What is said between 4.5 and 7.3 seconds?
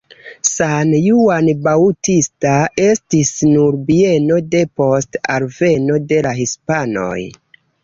depost alveno de la hispanoj.